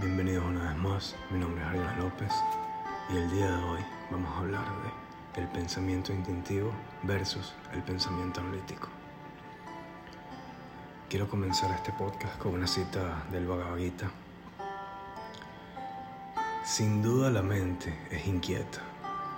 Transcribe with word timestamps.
Bienvenidos 0.00 0.44
una 0.44 0.68
vez 0.68 0.76
más, 0.76 1.16
mi 1.28 1.40
nombre 1.40 1.60
es 1.60 1.68
Ariel 1.70 1.98
López 1.98 2.32
y 3.10 3.16
el 3.16 3.28
día 3.32 3.50
de 3.50 3.64
hoy 3.64 3.80
vamos 4.12 4.30
a 4.32 4.38
hablar 4.38 4.64
de 5.34 5.40
el 5.42 5.48
pensamiento 5.48 6.12
instintivo 6.12 6.70
versus 7.02 7.52
el 7.72 7.82
pensamiento 7.82 8.40
analítico. 8.40 8.86
Quiero 11.08 11.28
comenzar 11.28 11.72
este 11.72 11.90
podcast 11.94 12.38
con 12.38 12.54
una 12.54 12.68
cita 12.68 13.24
del 13.32 13.48
Bhagavad 13.48 13.76
Gita. 13.76 14.08
Sin 16.64 17.02
duda 17.02 17.28
la 17.28 17.42
mente 17.42 17.98
es 18.12 18.24
inquieta 18.28 18.82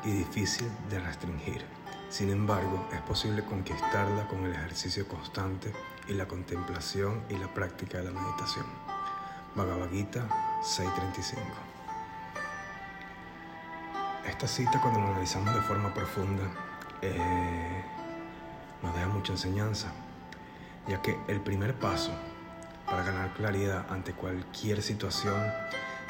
y 0.04 0.10
difícil 0.10 0.70
de 0.90 0.98
restringir. 0.98 1.64
Sin 2.10 2.28
embargo, 2.28 2.86
es 2.92 3.00
posible 3.00 3.46
conquistarla 3.46 4.28
con 4.28 4.44
el 4.44 4.52
ejercicio 4.52 5.08
constante 5.08 5.72
y 6.06 6.12
la 6.12 6.28
contemplación 6.28 7.22
y 7.30 7.38
la 7.38 7.48
práctica 7.48 7.96
de 7.96 8.12
la 8.12 8.20
meditación. 8.20 8.66
Bhagavad 9.54 9.90
Gita 9.90 10.49
6:35. 10.62 11.40
Esta 14.26 14.46
cita 14.46 14.80
cuando 14.80 15.00
la 15.00 15.08
analizamos 15.08 15.54
de 15.54 15.62
forma 15.62 15.92
profunda 15.92 16.44
eh, 17.02 17.84
nos 18.82 18.94
deja 18.94 19.08
mucha 19.08 19.32
enseñanza, 19.32 19.92
ya 20.86 21.00
que 21.02 21.18
el 21.28 21.40
primer 21.40 21.74
paso 21.78 22.12
para 22.86 23.02
ganar 23.02 23.32
claridad 23.34 23.86
ante 23.90 24.12
cualquier 24.12 24.82
situación 24.82 25.40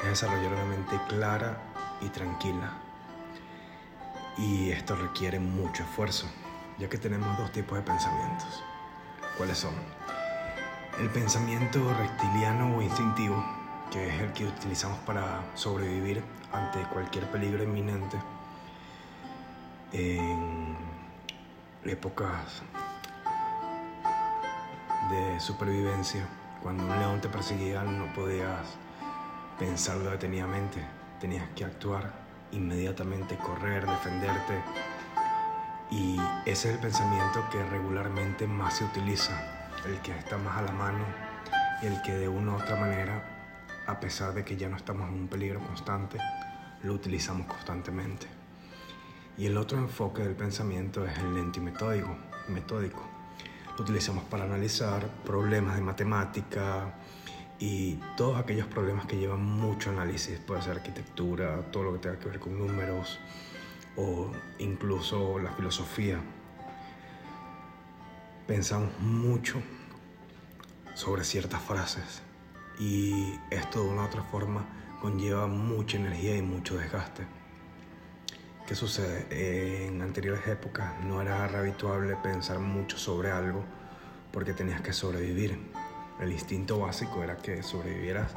es 0.01 0.07
desarrollar 0.07 0.53
una 0.53 0.65
mente 0.65 0.99
clara 1.07 1.57
y 2.01 2.09
tranquila. 2.09 2.71
Y 4.37 4.71
esto 4.71 4.95
requiere 4.95 5.39
mucho 5.39 5.83
esfuerzo, 5.83 6.27
ya 6.77 6.89
que 6.89 6.97
tenemos 6.97 7.37
dos 7.37 7.51
tipos 7.51 7.77
de 7.77 7.83
pensamientos. 7.83 8.63
¿Cuáles 9.37 9.57
son? 9.57 9.73
El 10.99 11.09
pensamiento 11.09 11.93
reptiliano 11.93 12.77
o 12.77 12.81
instintivo, 12.81 13.60
que 13.91 14.07
es 14.07 14.21
el 14.21 14.31
que 14.31 14.45
utilizamos 14.45 14.97
para 14.99 15.41
sobrevivir 15.53 16.23
ante 16.53 16.81
cualquier 16.83 17.29
peligro 17.29 17.63
inminente 17.63 18.17
en 19.91 20.77
épocas 21.83 22.63
de 25.11 25.39
supervivencia. 25.41 26.25
Cuando 26.63 26.85
un 26.85 26.99
león 26.99 27.19
te 27.19 27.27
perseguía 27.27 27.83
no 27.83 28.11
podías 28.13 28.77
pensarlo 29.59 30.09
detenidamente, 30.09 30.81
tenías 31.19 31.47
que 31.55 31.65
actuar 31.65 32.13
inmediatamente, 32.51 33.35
correr, 33.37 33.85
defenderte. 33.85 34.61
Y 35.89 36.17
ese 36.45 36.69
es 36.69 36.75
el 36.75 36.79
pensamiento 36.79 37.43
que 37.51 37.61
regularmente 37.65 38.47
más 38.47 38.75
se 38.75 38.85
utiliza, 38.85 39.33
el 39.85 39.99
que 39.99 40.17
está 40.17 40.37
más 40.37 40.57
a 40.59 40.61
la 40.61 40.71
mano 40.71 41.03
y 41.81 41.87
el 41.87 42.01
que 42.03 42.13
de 42.13 42.29
una 42.29 42.53
u 42.53 42.55
otra 42.55 42.77
manera 42.77 43.30
a 43.87 43.99
pesar 43.99 44.33
de 44.33 44.43
que 44.43 44.57
ya 44.57 44.69
no 44.69 44.77
estamos 44.77 45.09
en 45.09 45.15
un 45.15 45.27
peligro 45.27 45.59
constante, 45.59 46.17
lo 46.83 46.93
utilizamos 46.93 47.47
constantemente. 47.47 48.27
Y 49.37 49.45
el 49.45 49.57
otro 49.57 49.77
enfoque 49.77 50.23
del 50.23 50.35
pensamiento 50.35 51.05
es 51.05 51.17
el 51.17 51.33
lento 51.33 51.59
y 51.59 51.63
metódico. 51.63 52.15
metódico. 52.47 53.03
Lo 53.77 53.83
utilizamos 53.83 54.23
para 54.25 54.43
analizar 54.43 55.07
problemas 55.25 55.75
de 55.75 55.81
matemática 55.81 56.93
y 57.59 57.99
todos 58.17 58.37
aquellos 58.37 58.67
problemas 58.67 59.05
que 59.05 59.17
llevan 59.17 59.43
mucho 59.43 59.91
análisis, 59.91 60.39
puede 60.39 60.61
ser 60.61 60.77
arquitectura, 60.77 61.71
todo 61.71 61.83
lo 61.83 61.93
que 61.93 61.99
tenga 61.99 62.19
que 62.19 62.29
ver 62.29 62.39
con 62.39 62.57
números 62.57 63.19
o 63.95 64.31
incluso 64.59 65.39
la 65.39 65.51
filosofía. 65.51 66.19
Pensamos 68.47 68.91
mucho 68.99 69.61
sobre 70.93 71.23
ciertas 71.23 71.61
frases 71.61 72.21
y 72.81 73.39
esto 73.51 73.83
de 73.83 73.89
una 73.89 74.01
u 74.01 74.05
otra 74.05 74.23
forma 74.23 74.65
conlleva 74.99 75.45
mucha 75.45 75.97
energía 75.97 76.35
y 76.35 76.41
mucho 76.41 76.77
desgaste. 76.77 77.27
¿Qué 78.67 78.73
sucede? 78.73 79.85
En 79.85 80.01
anteriores 80.01 80.47
épocas 80.47 80.99
no 81.03 81.21
era 81.21 81.45
habitual 81.45 82.17
pensar 82.23 82.57
mucho 82.57 82.97
sobre 82.97 83.29
algo 83.29 83.63
porque 84.33 84.53
tenías 84.53 84.81
que 84.81 84.93
sobrevivir. 84.93 85.59
El 86.19 86.31
instinto 86.31 86.79
básico 86.79 87.23
era 87.23 87.37
que 87.37 87.61
sobrevivieras 87.61 88.33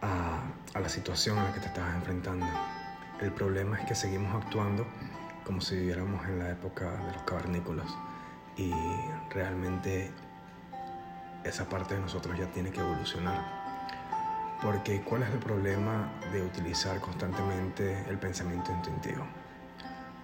a, 0.00 0.40
a 0.72 0.80
la 0.80 0.88
situación 0.88 1.36
a 1.36 1.44
la 1.44 1.52
que 1.52 1.60
te 1.60 1.66
estabas 1.66 1.96
enfrentando. 1.96 2.46
El 3.20 3.32
problema 3.32 3.78
es 3.78 3.86
que 3.86 3.94
seguimos 3.94 4.34
actuando 4.42 4.86
como 5.44 5.60
si 5.60 5.76
viviéramos 5.76 6.24
en 6.26 6.38
la 6.38 6.50
época 6.50 6.90
de 7.06 7.12
los 7.12 7.22
cavernícolas 7.24 7.88
y 8.56 8.72
realmente 9.30 10.12
esa 11.48 11.68
parte 11.68 11.94
de 11.94 12.00
nosotros 12.00 12.38
ya 12.38 12.46
tiene 12.52 12.70
que 12.70 12.80
evolucionar. 12.80 13.42
Porque 14.62 15.02
¿cuál 15.02 15.22
es 15.22 15.30
el 15.30 15.38
problema 15.38 16.12
de 16.32 16.42
utilizar 16.42 17.00
constantemente 17.00 18.04
el 18.08 18.18
pensamiento 18.18 18.72
instintivo? 18.72 19.24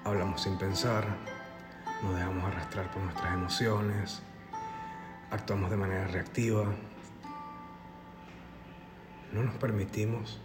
Hablamos 0.04 0.42
sin 0.42 0.58
pensar, 0.58 1.06
nos 2.02 2.16
dejamos 2.16 2.44
arrastrar 2.44 2.90
por 2.90 3.02
nuestras 3.02 3.32
emociones, 3.32 4.22
actuamos 5.30 5.70
de 5.70 5.76
manera 5.76 6.06
reactiva, 6.08 6.66
no 9.32 9.42
nos 9.42 9.54
permitimos 9.56 10.40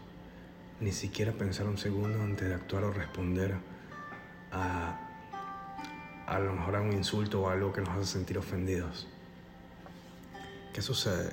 ni 0.80 0.92
siquiera 0.92 1.34
pensar 1.34 1.68
un 1.68 1.78
segundo 1.78 2.22
antes 2.22 2.48
de 2.48 2.56
actuar 2.56 2.84
o 2.84 2.92
responder 2.92 3.56
a 4.52 5.10
a 6.30 6.38
lo 6.38 6.54
mejor 6.54 6.76
a 6.76 6.82
un 6.82 6.94
insulto 6.94 7.42
o 7.42 7.50
algo 7.50 7.74
que 7.74 7.82
nos 7.82 7.90
hace 7.90 8.06
sentir 8.06 8.38
ofendidos. 8.38 9.08
¿Qué 10.74 10.84
sucede? 10.84 11.32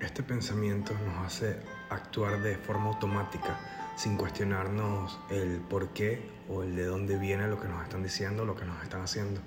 Este 0.00 0.22
pensamiento 0.22 0.92
nos 1.06 1.26
hace 1.26 1.56
actuar 1.88 2.42
de 2.42 2.56
forma 2.56 2.88
automática, 2.88 3.58
sin 3.96 4.18
cuestionarnos 4.18 5.18
el 5.30 5.60
por 5.60 5.88
qué 5.94 6.30
o 6.46 6.62
el 6.62 6.76
de 6.76 6.84
dónde 6.84 7.16
viene 7.16 7.48
lo 7.48 7.58
que 7.58 7.68
nos 7.68 7.82
están 7.82 8.02
diciendo, 8.02 8.44
lo 8.44 8.54
que 8.54 8.66
nos 8.66 8.82
están 8.82 9.00
haciendo. 9.00 9.40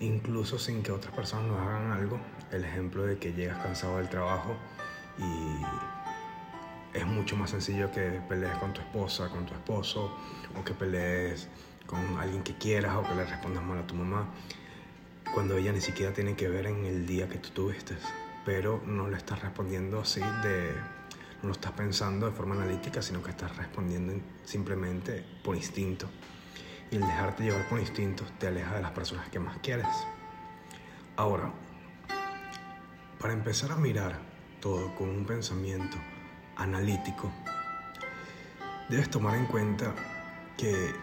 Incluso 0.00 0.58
sin 0.58 0.82
que 0.82 0.90
otras 0.90 1.14
personas 1.14 1.46
nos 1.46 1.60
hagan 1.60 1.92
algo, 1.92 2.18
el 2.50 2.64
ejemplo 2.64 3.04
de 3.04 3.18
que 3.18 3.32
llegas 3.32 3.58
cansado 3.62 3.98
del 3.98 4.08
trabajo 4.08 4.56
y 5.18 6.98
es 6.98 7.06
mucho 7.06 7.36
más 7.36 7.50
sencillo 7.50 7.92
que 7.92 8.20
pelees 8.28 8.56
con 8.56 8.72
tu 8.72 8.80
esposa, 8.80 9.28
con 9.28 9.46
tu 9.46 9.54
esposo, 9.54 10.12
o 10.58 10.64
que 10.64 10.74
pelees 10.74 11.48
con 11.86 12.18
alguien 12.18 12.42
que 12.42 12.58
quieras, 12.58 12.96
o 12.96 13.04
que 13.04 13.14
le 13.14 13.24
respondas 13.24 13.62
mal 13.62 13.78
a 13.78 13.86
tu 13.86 13.94
mamá 13.94 14.28
cuando 15.36 15.58
ella 15.58 15.70
ni 15.70 15.82
siquiera 15.82 16.14
tiene 16.14 16.34
que 16.34 16.48
ver 16.48 16.66
en 16.66 16.86
el 16.86 17.06
día 17.06 17.28
que 17.28 17.36
tú 17.36 17.50
tuviste, 17.50 17.94
pero 18.46 18.82
no 18.86 19.06
le 19.06 19.18
estás 19.18 19.42
respondiendo 19.42 20.00
así 20.00 20.22
de, 20.42 20.72
no 21.42 21.48
lo 21.48 21.52
estás 21.52 21.72
pensando 21.72 22.24
de 22.24 22.32
forma 22.32 22.54
analítica, 22.54 23.02
sino 23.02 23.22
que 23.22 23.32
estás 23.32 23.54
respondiendo 23.54 24.14
simplemente 24.46 25.22
por 25.44 25.54
instinto. 25.54 26.08
Y 26.90 26.96
el 26.96 27.02
dejarte 27.02 27.42
llevar 27.42 27.68
por 27.68 27.78
instinto 27.78 28.24
te 28.38 28.46
aleja 28.46 28.76
de 28.76 28.80
las 28.80 28.92
personas 28.92 29.28
que 29.28 29.38
más 29.38 29.58
quieres. 29.58 29.86
Ahora, 31.16 31.52
para 33.20 33.34
empezar 33.34 33.72
a 33.72 33.76
mirar 33.76 34.18
todo 34.58 34.94
con 34.94 35.10
un 35.10 35.26
pensamiento 35.26 35.98
analítico, 36.56 37.30
debes 38.88 39.10
tomar 39.10 39.36
en 39.36 39.44
cuenta 39.44 39.94
que 40.56 40.94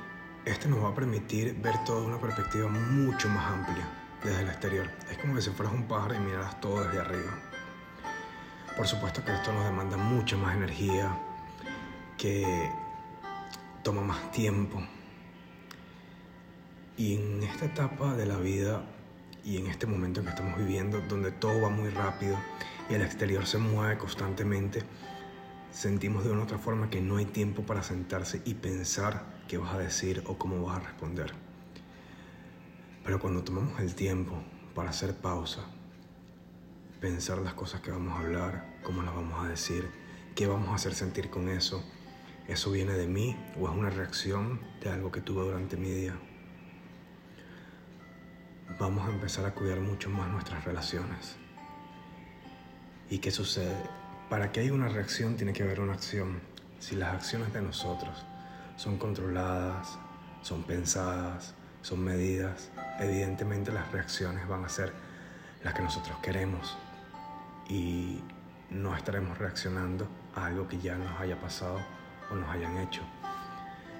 este 0.43 0.67
nos 0.69 0.83
va 0.83 0.89
a 0.89 0.95
permitir 0.95 1.53
ver 1.61 1.83
todo 1.83 2.01
de 2.01 2.07
una 2.07 2.19
perspectiva 2.19 2.67
mucho 2.67 3.29
más 3.29 3.51
amplia 3.51 4.02
desde 4.23 4.41
el 4.41 4.47
exterior. 4.47 4.89
Es 5.11 5.17
como 5.17 5.35
que 5.35 5.41
si 5.41 5.49
fueras 5.49 5.73
un 5.73 5.87
pájaro 5.87 6.15
y 6.15 6.19
miraras 6.19 6.59
todo 6.61 6.83
desde 6.83 6.99
arriba. 6.99 7.39
Por 8.75 8.87
supuesto 8.87 9.23
que 9.23 9.33
esto 9.33 9.53
nos 9.53 9.65
demanda 9.65 9.97
mucha 9.97 10.35
más 10.37 10.55
energía, 10.55 11.15
que 12.17 12.71
toma 13.83 14.01
más 14.01 14.31
tiempo. 14.31 14.81
Y 16.97 17.15
en 17.15 17.43
esta 17.43 17.65
etapa 17.65 18.15
de 18.15 18.25
la 18.25 18.37
vida 18.37 18.83
y 19.43 19.57
en 19.57 19.67
este 19.67 19.85
momento 19.85 20.19
en 20.19 20.25
que 20.25 20.31
estamos 20.31 20.57
viviendo, 20.57 21.01
donde 21.01 21.31
todo 21.31 21.61
va 21.61 21.69
muy 21.69 21.89
rápido 21.89 22.37
y 22.89 22.93
el 22.93 23.01
exterior 23.01 23.45
se 23.45 23.57
mueve 23.57 23.97
constantemente, 23.97 24.83
sentimos 25.71 26.23
de 26.23 26.31
una 26.31 26.41
u 26.41 26.43
otra 26.43 26.57
forma 26.57 26.89
que 26.89 27.01
no 27.01 27.17
hay 27.17 27.25
tiempo 27.25 27.63
para 27.63 27.83
sentarse 27.83 28.41
y 28.45 28.53
pensar 28.53 29.25
qué 29.47 29.57
vas 29.57 29.73
a 29.73 29.79
decir 29.79 30.23
o 30.27 30.37
cómo 30.37 30.63
vas 30.63 30.77
a 30.77 30.79
responder. 30.79 31.52
Pero 33.03 33.19
cuando 33.19 33.43
tomamos 33.43 33.79
el 33.81 33.95
tiempo 33.95 34.41
para 34.73 34.91
hacer 34.91 35.15
pausa, 35.15 35.61
pensar 37.01 37.39
las 37.39 37.53
cosas 37.53 37.81
que 37.81 37.91
vamos 37.91 38.13
a 38.13 38.21
hablar, 38.21 38.79
cómo 38.81 39.03
las 39.03 39.13
vamos 39.13 39.45
a 39.45 39.49
decir, 39.49 39.89
qué 40.35 40.47
vamos 40.47 40.69
a 40.69 40.75
hacer 40.75 40.93
sentir 40.93 41.29
con 41.29 41.49
eso, 41.49 41.83
¿eso 42.47 42.71
viene 42.71 42.93
de 42.93 43.07
mí 43.07 43.35
o 43.59 43.67
es 43.67 43.75
una 43.75 43.89
reacción 43.89 44.61
de 44.81 44.89
algo 44.89 45.11
que 45.11 45.19
tuve 45.19 45.43
durante 45.43 45.75
mi 45.75 45.89
día? 45.89 46.17
Vamos 48.79 49.05
a 49.07 49.11
empezar 49.11 49.45
a 49.45 49.53
cuidar 49.53 49.81
mucho 49.81 50.09
más 50.09 50.31
nuestras 50.31 50.63
relaciones. 50.63 51.35
¿Y 53.09 53.19
qué 53.19 53.31
sucede? 53.31 53.75
Para 54.29 54.53
que 54.53 54.61
haya 54.61 54.73
una 54.73 54.87
reacción 54.87 55.35
tiene 55.35 55.51
que 55.51 55.63
haber 55.63 55.81
una 55.81 55.93
acción. 55.93 56.39
Si 56.79 56.95
las 56.95 57.13
acciones 57.13 57.51
de 57.51 57.61
nosotros 57.61 58.25
son 58.77 58.97
controladas, 58.97 59.99
son 60.41 60.63
pensadas, 60.63 61.53
son 61.83 62.03
medidas, 62.03 62.71
evidentemente 62.99 63.71
las 63.71 63.91
reacciones 63.91 64.47
van 64.47 64.65
a 64.65 64.69
ser 64.69 64.93
las 65.63 65.73
que 65.73 65.81
nosotros 65.81 66.17
queremos 66.23 66.77
y 67.69 68.23
no 68.69 68.95
estaremos 68.95 69.37
reaccionando 69.37 70.07
a 70.33 70.45
algo 70.47 70.67
que 70.67 70.79
ya 70.79 70.95
nos 70.95 71.19
haya 71.19 71.39
pasado 71.39 71.79
o 72.31 72.35
nos 72.35 72.49
hayan 72.49 72.77
hecho. 72.77 73.01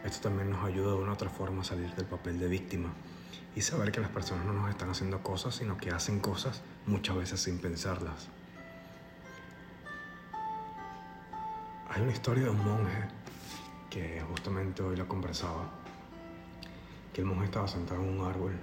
Esto 0.06 0.30
también 0.30 0.50
nos 0.50 0.64
ayuda 0.66 0.94
de 0.94 0.98
una 0.98 1.12
u 1.12 1.14
otra 1.14 1.30
forma 1.30 1.62
a 1.62 1.66
salir 1.66 1.94
del 1.94 2.06
papel 2.06 2.40
de 2.40 2.48
víctima 2.48 2.90
y 3.56 3.62
saber 3.62 3.92
que 3.92 4.00
las 4.00 4.10
personas 4.10 4.46
no 4.46 4.54
nos 4.54 4.70
están 4.70 4.90
haciendo 4.90 5.22
cosas, 5.22 5.56
sino 5.56 5.78
que 5.78 5.92
hacen 5.92 6.20
cosas 6.20 6.62
muchas 6.86 7.18
veces 7.18 7.42
sin 7.42 7.60
pensarlas. 7.60 8.30
Hay 11.90 12.02
una 12.02 12.12
historia 12.12 12.46
de 12.46 12.50
un 12.50 12.64
monje 12.66 13.08
que 13.90 14.22
justamente 14.30 14.82
hoy 14.82 14.96
la 14.96 15.06
conversaba, 15.06 15.83
que 17.14 17.22
el 17.22 17.28
monje 17.28 17.46
estaba 17.46 17.68
sentado 17.68 18.02
en 18.02 18.20
un 18.20 18.26
árbol 18.26 18.60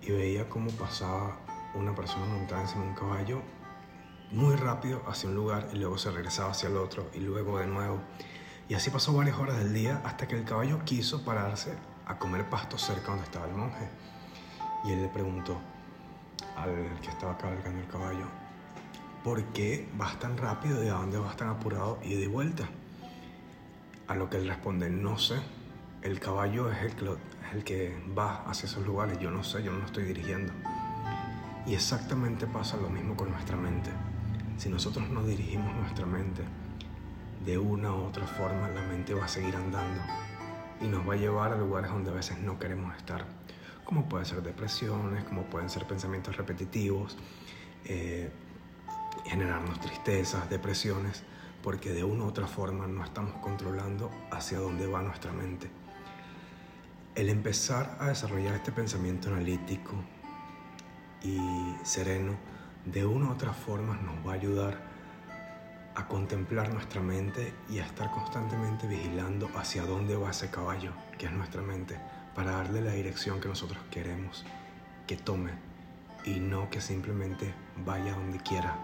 y 0.00 0.10
veía 0.10 0.48
cómo 0.48 0.70
pasaba 0.72 1.36
una 1.74 1.94
persona 1.94 2.24
montada 2.24 2.62
encima 2.62 2.84
de 2.84 2.88
un 2.88 2.94
caballo 2.94 3.42
muy 4.30 4.56
rápido 4.56 5.02
hacia 5.06 5.28
un 5.28 5.34
lugar 5.34 5.68
y 5.72 5.76
luego 5.76 5.98
se 5.98 6.10
regresaba 6.10 6.50
hacia 6.50 6.68
el 6.68 6.76
otro 6.76 7.10
y 7.14 7.20
luego 7.20 7.58
de 7.58 7.66
nuevo. 7.66 8.00
Y 8.68 8.74
así 8.74 8.90
pasó 8.90 9.12
varias 9.12 9.38
horas 9.38 9.58
del 9.58 9.72
día 9.72 10.00
hasta 10.04 10.26
que 10.26 10.36
el 10.36 10.44
caballo 10.44 10.80
quiso 10.84 11.24
pararse 11.24 11.72
a 12.06 12.18
comer 12.18 12.48
pasto 12.48 12.78
cerca 12.78 13.08
donde 13.08 13.24
estaba 13.24 13.46
el 13.46 13.54
monje. 13.54 13.88
Y 14.84 14.92
él 14.92 15.02
le 15.02 15.08
preguntó 15.08 15.58
al 16.56 17.00
que 17.00 17.08
estaba 17.08 17.36
cabalgando 17.36 17.80
el 17.80 17.88
caballo, 17.88 18.26
¿por 19.24 19.42
qué 19.52 19.88
vas 19.94 20.18
tan 20.18 20.36
rápido 20.36 20.82
y 20.84 20.88
a 20.88 20.94
dónde 20.94 21.18
vas 21.18 21.36
tan 21.36 21.48
apurado 21.48 21.98
y 22.02 22.14
de 22.14 22.28
vuelta? 22.28 22.68
A 24.06 24.14
lo 24.14 24.30
que 24.30 24.38
él 24.38 24.48
responde, 24.48 24.88
no 24.88 25.18
sé, 25.18 25.36
el 26.02 26.20
caballo 26.20 26.70
es 26.70 26.82
el, 26.82 26.94
que, 26.94 27.16
el 27.52 27.64
que 27.64 28.02
va 28.16 28.44
hacia 28.48 28.66
esos 28.66 28.86
lugares, 28.86 29.18
yo 29.18 29.30
no 29.30 29.42
sé, 29.42 29.62
yo 29.62 29.72
no 29.72 29.78
lo 29.78 29.86
estoy 29.86 30.04
dirigiendo. 30.04 30.52
Y 31.66 31.74
exactamente 31.74 32.46
pasa 32.46 32.76
lo 32.76 32.88
mismo 32.88 33.16
con 33.16 33.30
nuestra 33.30 33.56
mente. 33.56 33.90
Si 34.56 34.68
nosotros 34.68 35.08
no 35.10 35.24
dirigimos 35.24 35.74
nuestra 35.76 36.06
mente, 36.06 36.42
de 37.44 37.58
una 37.58 37.94
u 37.94 38.04
otra 38.04 38.26
forma 38.26 38.68
la 38.68 38.82
mente 38.82 39.14
va 39.14 39.24
a 39.24 39.28
seguir 39.28 39.54
andando 39.54 40.00
y 40.80 40.86
nos 40.86 41.08
va 41.08 41.14
a 41.14 41.16
llevar 41.16 41.52
a 41.52 41.56
lugares 41.56 41.90
donde 41.90 42.10
a 42.10 42.14
veces 42.14 42.38
no 42.38 42.58
queremos 42.58 42.96
estar, 42.96 43.26
como 43.84 44.08
pueden 44.08 44.26
ser 44.26 44.42
depresiones, 44.42 45.24
como 45.24 45.44
pueden 45.44 45.70
ser 45.70 45.86
pensamientos 45.86 46.36
repetitivos, 46.36 47.16
eh, 47.84 48.30
generarnos 49.24 49.80
tristezas, 49.80 50.48
depresiones, 50.50 51.22
porque 51.62 51.92
de 51.92 52.04
una 52.04 52.24
u 52.24 52.28
otra 52.28 52.46
forma 52.46 52.86
no 52.86 53.04
estamos 53.04 53.34
controlando 53.42 54.10
hacia 54.30 54.58
dónde 54.58 54.86
va 54.86 55.02
nuestra 55.02 55.32
mente. 55.32 55.70
El 57.18 57.30
empezar 57.30 57.96
a 57.98 58.10
desarrollar 58.10 58.54
este 58.54 58.70
pensamiento 58.70 59.28
analítico 59.28 59.96
y 61.20 61.36
sereno, 61.82 62.36
de 62.84 63.04
una 63.04 63.26
u 63.26 63.32
otra 63.32 63.52
forma 63.52 63.96
nos 63.96 64.24
va 64.24 64.30
a 64.30 64.34
ayudar 64.36 64.78
a 65.96 66.06
contemplar 66.06 66.72
nuestra 66.72 67.00
mente 67.00 67.52
y 67.68 67.80
a 67.80 67.86
estar 67.86 68.12
constantemente 68.12 68.86
vigilando 68.86 69.50
hacia 69.56 69.82
dónde 69.82 70.14
va 70.14 70.30
ese 70.30 70.48
caballo, 70.48 70.92
que 71.18 71.26
es 71.26 71.32
nuestra 71.32 71.60
mente, 71.60 71.98
para 72.36 72.52
darle 72.52 72.82
la 72.82 72.92
dirección 72.92 73.40
que 73.40 73.48
nosotros 73.48 73.82
queremos 73.90 74.46
que 75.08 75.16
tome 75.16 75.50
y 76.24 76.38
no 76.38 76.70
que 76.70 76.80
simplemente 76.80 77.52
vaya 77.84 78.12
donde 78.12 78.38
quiera. 78.38 78.78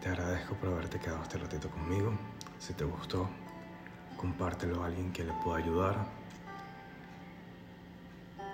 Te 0.00 0.08
agradezco 0.08 0.54
por 0.54 0.70
haberte 0.70 0.98
quedado 0.98 1.22
este 1.22 1.36
ratito 1.36 1.68
conmigo. 1.68 2.14
Si 2.58 2.72
te 2.72 2.84
gustó, 2.84 3.28
compártelo 4.20 4.82
a 4.82 4.86
alguien 4.86 5.10
que 5.14 5.24
le 5.24 5.32
pueda 5.42 5.56
ayudar. 5.56 5.96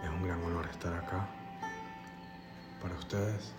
Es 0.05 0.09
un 0.11 0.23
gran 0.23 0.41
honor 0.45 0.65
estar 0.67 0.95
acá 0.95 1.27
para 2.81 2.95
ustedes. 2.95 3.53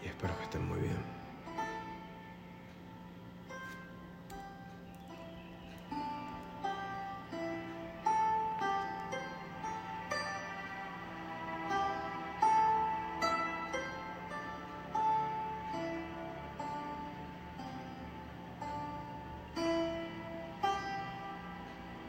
y 0.00 0.06
espero 0.06 0.36
que 0.36 0.44
estén 0.44 0.64
muy 0.68 0.78
bien. 0.78 1.17